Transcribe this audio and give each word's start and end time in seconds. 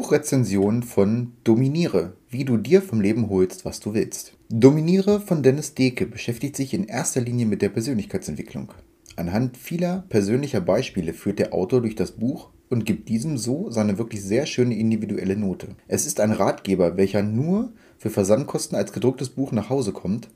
Buchrezension 0.00 0.82
von 0.82 1.34
Dominiere, 1.44 2.14
wie 2.30 2.46
du 2.46 2.56
dir 2.56 2.80
vom 2.80 3.02
Leben 3.02 3.28
holst, 3.28 3.66
was 3.66 3.80
du 3.80 3.92
willst. 3.92 4.32
Dominiere 4.48 5.20
von 5.20 5.42
Dennis 5.42 5.74
Deke 5.74 6.06
beschäftigt 6.06 6.56
sich 6.56 6.72
in 6.72 6.84
erster 6.84 7.20
Linie 7.20 7.44
mit 7.44 7.60
der 7.60 7.68
Persönlichkeitsentwicklung. 7.68 8.72
Anhand 9.16 9.58
vieler 9.58 10.06
persönlicher 10.08 10.62
Beispiele 10.62 11.12
führt 11.12 11.38
der 11.38 11.52
Autor 11.52 11.82
durch 11.82 11.96
das 11.96 12.12
Buch 12.12 12.48
und 12.70 12.86
gibt 12.86 13.10
diesem 13.10 13.36
so 13.36 13.70
seine 13.70 13.98
wirklich 13.98 14.22
sehr 14.22 14.46
schöne 14.46 14.74
individuelle 14.74 15.36
Note. 15.36 15.68
Es 15.86 16.06
ist 16.06 16.20
ein 16.20 16.32
Ratgeber, 16.32 16.96
welcher 16.96 17.22
nur 17.22 17.74
für 17.98 18.08
Versandkosten 18.08 18.78
als 18.78 18.94
gedrucktes 18.94 19.28
Buch 19.28 19.52
nach 19.52 19.68
Hause 19.68 19.92
kommt, 19.92 20.30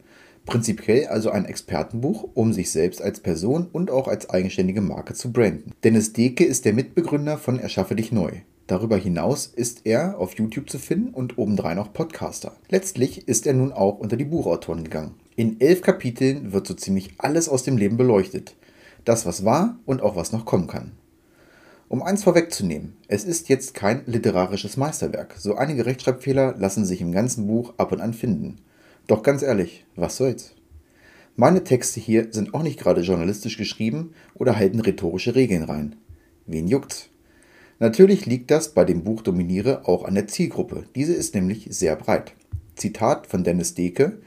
prinzipiell 0.44 1.06
also 1.06 1.30
ein 1.30 1.46
Expertenbuch, 1.46 2.28
um 2.34 2.52
sich 2.52 2.70
selbst 2.70 3.00
als 3.00 3.20
Person 3.20 3.68
und 3.72 3.90
auch 3.90 4.08
als 4.08 4.28
eigenständige 4.28 4.82
Marke 4.82 5.14
zu 5.14 5.32
branden. 5.32 5.72
Dennis 5.84 6.12
Deke 6.12 6.44
ist 6.44 6.66
der 6.66 6.74
Mitbegründer 6.74 7.38
von 7.38 7.58
Erschaffe 7.58 7.96
dich 7.96 8.12
neu. 8.12 8.42
Darüber 8.66 8.96
hinaus 8.96 9.46
ist 9.46 9.82
er 9.84 10.18
auf 10.18 10.34
YouTube 10.34 10.70
zu 10.70 10.78
finden 10.78 11.12
und 11.12 11.36
obendrein 11.36 11.78
auch 11.78 11.92
Podcaster. 11.92 12.56
Letztlich 12.70 13.28
ist 13.28 13.46
er 13.46 13.52
nun 13.52 13.72
auch 13.72 13.98
unter 13.98 14.16
die 14.16 14.24
Buchautoren 14.24 14.84
gegangen. 14.84 15.14
In 15.36 15.60
elf 15.60 15.82
Kapiteln 15.82 16.52
wird 16.52 16.66
so 16.66 16.74
ziemlich 16.74 17.14
alles 17.18 17.48
aus 17.48 17.62
dem 17.62 17.76
Leben 17.76 17.98
beleuchtet. 17.98 18.56
Das, 19.04 19.26
was 19.26 19.44
war 19.44 19.78
und 19.84 20.00
auch 20.00 20.16
was 20.16 20.32
noch 20.32 20.46
kommen 20.46 20.66
kann. 20.66 20.92
Um 21.88 22.02
eins 22.02 22.24
vorwegzunehmen, 22.24 22.96
es 23.06 23.24
ist 23.24 23.50
jetzt 23.50 23.74
kein 23.74 24.02
literarisches 24.06 24.78
Meisterwerk. 24.78 25.34
So 25.38 25.56
einige 25.56 25.84
Rechtschreibfehler 25.84 26.54
lassen 26.56 26.86
sich 26.86 27.02
im 27.02 27.12
ganzen 27.12 27.46
Buch 27.46 27.74
ab 27.76 27.92
und 27.92 28.00
an 28.00 28.14
finden. 28.14 28.56
Doch 29.06 29.22
ganz 29.22 29.42
ehrlich, 29.42 29.84
was 29.94 30.16
soll's? 30.16 30.54
Meine 31.36 31.64
Texte 31.64 32.00
hier 32.00 32.28
sind 32.30 32.54
auch 32.54 32.62
nicht 32.62 32.80
gerade 32.80 33.02
journalistisch 33.02 33.58
geschrieben 33.58 34.14
oder 34.34 34.56
halten 34.56 34.80
rhetorische 34.80 35.34
Regeln 35.34 35.64
rein. 35.64 35.96
Wen 36.46 36.68
juckt's? 36.68 37.10
Natürlich 37.78 38.26
liegt 38.26 38.50
das 38.50 38.72
bei 38.72 38.84
dem 38.84 39.02
Buch 39.04 39.22
Dominiere 39.22 39.86
auch 39.86 40.04
an 40.04 40.14
der 40.14 40.28
Zielgruppe. 40.28 40.84
Diese 40.94 41.12
ist 41.12 41.34
nämlich 41.34 41.68
sehr 41.70 41.96
breit. 41.96 42.34
Zitat 42.76 43.26
von 43.26 43.44
Dennis 43.44 43.74
Deke: 43.74 44.18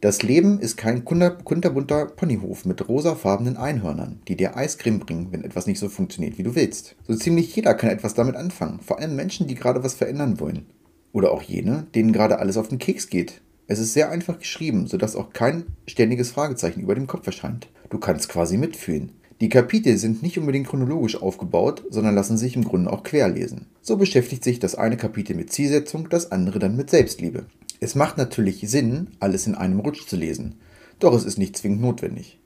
Das 0.00 0.22
Leben 0.22 0.58
ist 0.58 0.76
kein 0.76 1.04
kunterbunter 1.04 2.06
Ponyhof 2.06 2.64
mit 2.64 2.88
rosafarbenen 2.88 3.56
Einhörnern, 3.56 4.20
die 4.28 4.36
dir 4.36 4.56
Eiscreme 4.56 4.98
bringen, 4.98 5.28
wenn 5.30 5.44
etwas 5.44 5.66
nicht 5.66 5.78
so 5.78 5.88
funktioniert, 5.88 6.38
wie 6.38 6.42
du 6.42 6.54
willst. 6.54 6.96
So 7.06 7.14
ziemlich 7.14 7.54
jeder 7.54 7.74
kann 7.74 7.90
etwas 7.90 8.14
damit 8.14 8.36
anfangen, 8.36 8.80
vor 8.80 8.98
allem 8.98 9.14
Menschen, 9.14 9.46
die 9.46 9.54
gerade 9.54 9.84
was 9.84 9.94
verändern 9.94 10.40
wollen. 10.40 10.66
Oder 11.12 11.32
auch 11.32 11.42
jene, 11.42 11.86
denen 11.94 12.12
gerade 12.12 12.38
alles 12.38 12.56
auf 12.56 12.68
den 12.68 12.78
Keks 12.78 13.08
geht. 13.08 13.40
Es 13.66 13.78
ist 13.78 13.92
sehr 13.92 14.10
einfach 14.10 14.40
geschrieben, 14.40 14.88
sodass 14.88 15.14
auch 15.14 15.32
kein 15.32 15.64
ständiges 15.86 16.32
Fragezeichen 16.32 16.80
über 16.80 16.96
dem 16.96 17.06
Kopf 17.06 17.26
erscheint. 17.26 17.68
Du 17.88 17.98
kannst 17.98 18.28
quasi 18.28 18.56
mitfühlen. 18.56 19.12
Die 19.40 19.48
Kapitel 19.48 19.96
sind 19.96 20.22
nicht 20.22 20.38
unbedingt 20.38 20.68
chronologisch 20.68 21.20
aufgebaut, 21.20 21.84
sondern 21.88 22.14
lassen 22.14 22.36
sich 22.36 22.56
im 22.56 22.64
Grunde 22.64 22.92
auch 22.92 23.02
querlesen. 23.02 23.66
So 23.80 23.96
beschäftigt 23.96 24.44
sich 24.44 24.58
das 24.58 24.74
eine 24.74 24.98
Kapitel 24.98 25.34
mit 25.34 25.50
Zielsetzung, 25.50 26.10
das 26.10 26.30
andere 26.30 26.58
dann 26.58 26.76
mit 26.76 26.90
Selbstliebe. 26.90 27.46
Es 27.80 27.94
macht 27.94 28.18
natürlich 28.18 28.60
Sinn, 28.68 29.08
alles 29.18 29.46
in 29.46 29.54
einem 29.54 29.80
Rutsch 29.80 30.06
zu 30.06 30.16
lesen, 30.16 30.56
doch 30.98 31.14
es 31.14 31.24
ist 31.24 31.38
nicht 31.38 31.56
zwingend 31.56 31.80
notwendig. 31.80 32.38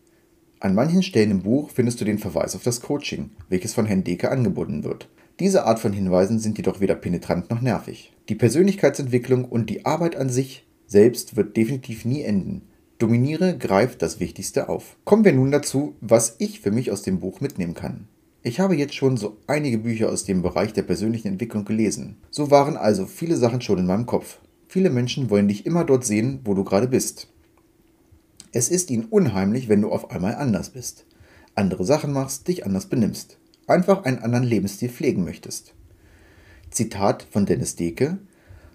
An 0.60 0.76
manchen 0.76 1.02
Stellen 1.02 1.32
im 1.32 1.42
Buch 1.42 1.70
findest 1.70 2.00
du 2.00 2.04
den 2.04 2.20
Verweis 2.20 2.54
auf 2.54 2.62
das 2.62 2.80
Coaching, 2.80 3.30
welches 3.48 3.74
von 3.74 3.86
Herrn 3.86 4.04
Deke 4.04 4.30
angeboten 4.30 4.84
wird. 4.84 5.08
Diese 5.40 5.66
Art 5.66 5.80
von 5.80 5.92
Hinweisen 5.92 6.38
sind 6.38 6.56
jedoch 6.58 6.78
weder 6.78 6.94
penetrant 6.94 7.50
noch 7.50 7.60
nervig. 7.60 8.12
Die 8.28 8.36
Persönlichkeitsentwicklung 8.36 9.44
und 9.44 9.68
die 9.68 9.84
Arbeit 9.84 10.14
an 10.14 10.30
sich 10.30 10.64
selbst 10.86 11.34
wird 11.34 11.56
definitiv 11.56 12.04
nie 12.04 12.22
enden. 12.22 12.62
Dominiere 13.04 13.58
greift 13.58 14.00
das 14.00 14.18
Wichtigste 14.18 14.70
auf. 14.70 14.96
Kommen 15.04 15.26
wir 15.26 15.34
nun 15.34 15.50
dazu, 15.50 15.94
was 16.00 16.36
ich 16.38 16.60
für 16.60 16.70
mich 16.70 16.90
aus 16.90 17.02
dem 17.02 17.20
Buch 17.20 17.42
mitnehmen 17.42 17.74
kann. 17.74 18.08
Ich 18.42 18.60
habe 18.60 18.76
jetzt 18.76 18.94
schon 18.94 19.18
so 19.18 19.36
einige 19.46 19.76
Bücher 19.76 20.08
aus 20.08 20.24
dem 20.24 20.40
Bereich 20.40 20.72
der 20.72 20.84
persönlichen 20.84 21.28
Entwicklung 21.28 21.66
gelesen. 21.66 22.16
So 22.30 22.50
waren 22.50 22.78
also 22.78 23.04
viele 23.04 23.36
Sachen 23.36 23.60
schon 23.60 23.76
in 23.76 23.84
meinem 23.84 24.06
Kopf. 24.06 24.38
Viele 24.68 24.88
Menschen 24.88 25.28
wollen 25.28 25.48
dich 25.48 25.66
immer 25.66 25.84
dort 25.84 26.06
sehen, 26.06 26.40
wo 26.46 26.54
du 26.54 26.64
gerade 26.64 26.88
bist. 26.88 27.28
Es 28.52 28.70
ist 28.70 28.90
ihnen 28.90 29.04
unheimlich, 29.04 29.68
wenn 29.68 29.82
du 29.82 29.92
auf 29.92 30.10
einmal 30.10 30.36
anders 30.36 30.70
bist. 30.70 31.04
Andere 31.54 31.84
Sachen 31.84 32.10
machst, 32.10 32.48
dich 32.48 32.64
anders 32.64 32.86
benimmst. 32.86 33.36
Einfach 33.66 34.04
einen 34.04 34.20
anderen 34.20 34.46
Lebensstil 34.46 34.88
pflegen 34.88 35.24
möchtest. 35.24 35.74
Zitat 36.70 37.26
von 37.30 37.44
Dennis 37.44 37.76
Deke. 37.76 38.16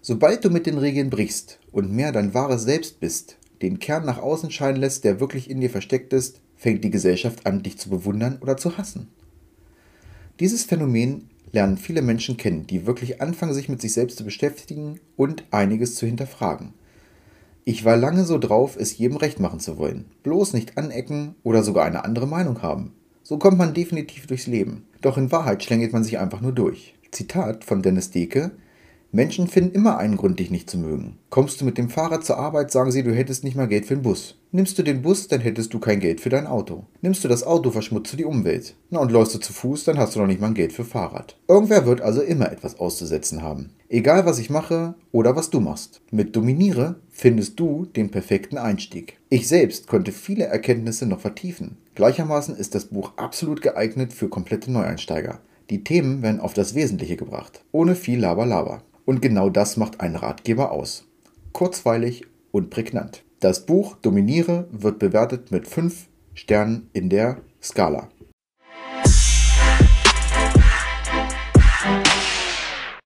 Sobald 0.04 0.46
du 0.46 0.52
mit 0.52 0.68
den 0.68 0.78
Regeln 0.78 1.10
brichst 1.10 1.58
und 1.72 1.92
mehr 1.92 2.12
dein 2.12 2.36
wahres 2.36 2.62
Selbst 2.62 3.00
bist, 3.00 3.39
den 3.62 3.80
Kern 3.80 4.06
nach 4.06 4.18
außen 4.18 4.52
scheinen 4.52 4.80
lässt, 4.80 5.04
der 5.04 5.20
wirklich 5.20 5.50
in 5.50 5.62
dir 5.62 5.70
versteckt 5.70 6.14
ist, 6.14 6.42
fängt 6.56 6.84
die 6.84 6.90
Gesellschaft 6.90 7.46
an, 7.46 7.64
dich 7.64 7.78
zu 7.78 7.90
bewundern 7.90 8.38
oder 8.42 8.58
zu 8.58 8.78
hassen. 8.78 9.08
Dieses 10.40 10.64
Phänomen 10.64 11.30
lernen 11.52 11.78
viele 11.78 12.02
Menschen 12.02 12.38
kennen, 12.38 12.68
die 12.68 12.86
wirklich 12.86 13.22
anfangen, 13.22 13.54
sich 13.54 13.70
mit 13.70 13.82
sich 13.82 13.94
selbst 13.94 14.18
zu 14.18 14.24
beschäftigen 14.24 15.00
und 15.18 15.44
einiges 15.52 15.96
zu 15.96 16.06
hinterfragen. 16.06 16.74
Ich 17.66 17.86
war 17.86 17.98
lange 17.98 18.24
so 18.24 18.38
drauf, 18.38 18.78
es 18.78 18.98
jedem 18.98 19.18
recht 19.18 19.40
machen 19.40 19.60
zu 19.60 19.78
wollen, 19.78 20.06
bloß 20.24 20.54
nicht 20.54 20.78
anecken 20.78 21.36
oder 21.44 21.64
sogar 21.64 21.86
eine 21.86 22.04
andere 22.04 22.28
Meinung 22.28 22.62
haben. 22.62 22.94
So 23.24 23.38
kommt 23.38 23.58
man 23.58 23.74
definitiv 23.74 24.28
durchs 24.28 24.48
Leben. 24.48 24.86
Doch 25.02 25.18
in 25.18 25.32
Wahrheit 25.32 25.64
schlängelt 25.64 25.94
man 25.94 26.04
sich 26.04 26.18
einfach 26.18 26.42
nur 26.42 26.52
durch. 26.52 26.96
Zitat 27.12 27.64
von 27.64 27.82
Dennis 27.82 28.12
Deke 28.12 28.52
Menschen 29.12 29.48
finden 29.48 29.74
immer 29.74 29.98
einen 29.98 30.18
Grund, 30.18 30.40
dich 30.40 30.52
nicht 30.52 30.70
zu 30.70 30.78
mögen. 30.78 31.18
Kommst 31.32 31.60
du 31.60 31.66
mit 31.66 31.80
dem 31.80 31.90
Fahrrad 31.90 32.24
zur 32.24 32.38
Arbeit, 32.38 32.70
sagen 32.70 32.92
sie, 32.92 33.02
du 33.02 33.12
hättest 33.12 33.44
nicht 33.44 33.56
mal 33.56 33.68
Geld 33.68 33.88
für 33.88 33.96
den 33.96 34.04
Bus. 34.04 34.36
Nimmst 34.52 34.78
du 34.78 34.84
den 34.84 35.02
Bus, 35.02 35.28
dann 35.28 35.42
hättest 35.42 35.74
du 35.74 35.80
kein 35.80 36.00
Geld 36.00 36.22
für 36.22 36.30
dein 36.30 36.46
Auto. 36.46 36.86
Nimmst 37.02 37.24
du 37.24 37.28
das 37.28 37.44
Auto, 37.44 37.72
verschmutzt 37.72 38.14
du 38.14 38.18
die 38.18 38.26
Umwelt. 38.26 38.76
Na 38.92 39.00
und 39.00 39.12
läufst 39.12 39.34
du 39.34 39.40
zu 39.40 39.52
Fuß, 39.52 39.84
dann 39.86 39.98
hast 39.98 40.16
du 40.16 40.20
noch 40.20 40.28
nicht 40.28 40.42
mal 40.42 40.54
Geld 40.54 40.74
für 40.74 40.86
Fahrrad. 40.86 41.38
Irgendwer 41.48 41.88
wird 41.88 42.02
also 42.02 42.22
immer 42.22 42.52
etwas 42.52 42.80
auszusetzen 42.80 43.42
haben. 43.42 43.72
Egal 43.90 44.28
was 44.28 44.38
ich 44.38 44.52
mache 44.52 44.94
oder 45.12 45.36
was 45.36 45.50
du 45.50 45.60
machst. 45.60 46.02
Mit 46.12 46.36
Dominiere 46.36 47.00
findest 47.10 47.60
du 47.60 47.86
den 47.86 48.12
perfekten 48.12 48.60
Einstieg. 48.60 49.18
Ich 49.30 49.48
selbst 49.48 49.88
konnte 49.88 50.12
viele 50.12 50.46
Erkenntnisse 50.46 51.08
noch 51.08 51.20
vertiefen. 51.20 51.78
Gleichermaßen 51.96 52.56
ist 52.56 52.76
das 52.76 52.86
Buch 52.86 53.14
absolut 53.18 53.64
geeignet 53.64 54.14
für 54.14 54.30
komplette 54.30 54.72
Neueinsteiger. 54.72 55.40
Die 55.72 55.84
Themen 55.84 56.22
werden 56.22 56.40
auf 56.40 56.54
das 56.54 56.74
Wesentliche 56.74 57.16
gebracht, 57.16 57.64
ohne 57.72 57.94
viel 57.94 58.20
Laber-Laber. 58.20 58.84
Und 59.10 59.24
genau 59.24 59.50
das 59.50 59.76
macht 59.76 60.02
einen 60.02 60.18
Ratgeber 60.18 60.72
aus. 60.72 61.08
Kurzweilig 61.52 62.28
und 62.52 62.70
prägnant. 62.70 63.24
Das 63.40 63.66
Buch 63.66 63.96
Dominiere 63.96 64.68
wird 64.72 65.00
bewertet 65.00 65.50
mit 65.50 65.68
5 65.68 66.06
Sternen 66.36 66.92
in 66.94 67.10
der 67.10 67.38
Skala. 67.60 68.10